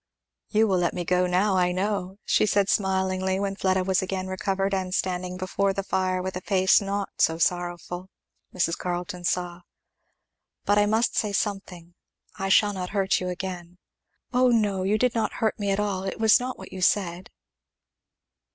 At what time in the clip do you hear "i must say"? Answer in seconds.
10.79-11.31